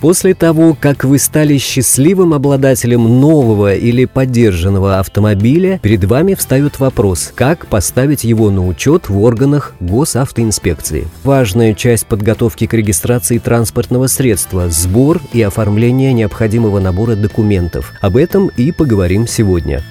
[0.00, 7.32] После того, как вы стали счастливым обладателем нового или поддержанного автомобиля, перед вами встает вопрос,
[7.34, 11.08] как поставить его на учет в органах госавтоинспекции.
[11.24, 17.92] Важная часть подготовки к регистрации транспортного средства– сбор и оформление необходимого набора документов.
[18.00, 19.82] Об этом и поговорим сегодня.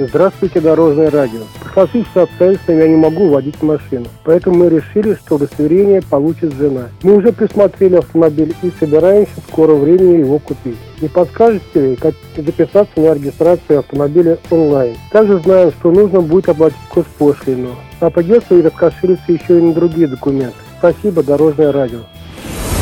[0.00, 1.40] Здравствуйте, Дорожное радио.
[1.74, 4.06] По сложившимся обстоятельствам я не могу водить машину.
[4.22, 6.88] Поэтому мы решили, что удостоверение получит жена.
[7.02, 10.76] Мы уже присмотрели автомобиль и собираемся в скором времени его купить.
[11.00, 14.96] Не подскажете ли, как записаться на регистрацию автомобиля онлайн?
[15.10, 17.74] Также знаем, что нужно будет оплатить госпошлину.
[17.98, 20.54] А придется и раскошелиться еще и на другие документы.
[20.78, 22.02] Спасибо, Дорожное радио.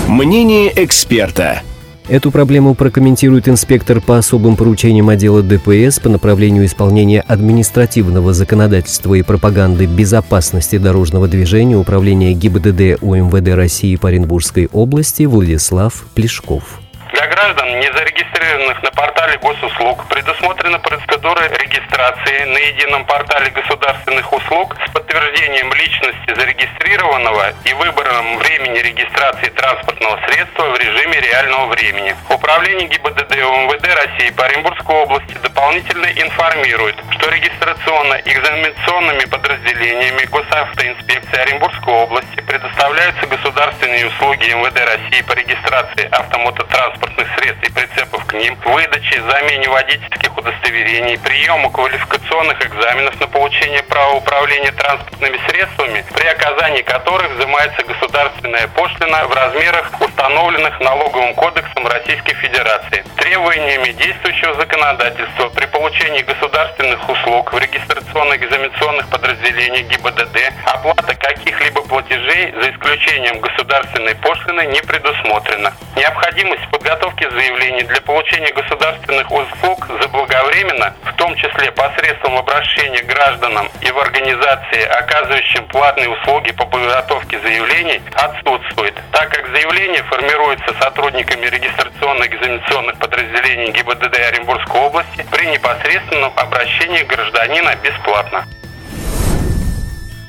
[0.07, 1.63] Мнение эксперта.
[2.09, 9.23] Эту проблему прокомментирует инспектор по особым поручениям отдела ДПС по направлению исполнения административного законодательства и
[9.23, 16.79] пропаганды безопасности дорожного движения Управления ГИБДД УМВД России по Оренбургской области Владислав Плешков.
[17.13, 24.91] Граждан, не зарегистрированных на портале госуслуг, предусмотрена процедура регистрации на едином портале государственных услуг с
[25.17, 32.15] подтверждением личности зарегистрированного и выбором времени регистрации транспортного средства в режиме реального времени.
[32.29, 42.41] Управление ГИБДД УМВД России по Оренбургской области дополнительно информирует, что регистрационно-экзаменационными подразделениями Госавтоинспекции Оренбургской области
[42.47, 49.69] предоставляются государственные услуги МВД России по регистрации автомототранспортных средств и прицепов к ним, выдаче, замене
[49.69, 54.73] водительских удостоверений, приему квалификационных экзаменов на получение права управления
[55.07, 63.05] транспортными средствами, при оказании которых взимается государственная пошлина в размерах, установленных налоговым кодексом Российской Федерации.
[63.17, 72.71] Требованиями действующего законодательства при получении государственных услуг в регистрационно-экзаменационных подразделениях ГИБДД оплата каких-либо платежей за
[72.71, 75.73] исключением государственной пошлины не предусмотрена.
[75.97, 83.91] Необходимость подготовки заявлений для получения государственных услуг заблаговременно, в том числе посредством обращения гражданам и
[83.91, 92.99] в организации, оказывающим платные услуги по подготовке заявлений, отсутствует, так как заявление формируется сотрудниками регистрационно-экзаменационных
[92.99, 98.45] подразделений ГИБДД Оренбургской области при непосредственном обращении гражданина бесплатно.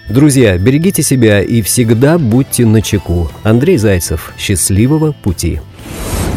[0.09, 3.29] Друзья, берегите себя и всегда будьте начеку.
[3.43, 4.33] Андрей Зайцев.
[4.37, 5.59] Счастливого пути.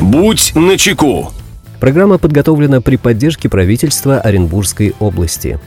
[0.00, 1.32] Будь начеку.
[1.78, 5.60] Программа подготовлена при поддержке правительства Оренбургской области.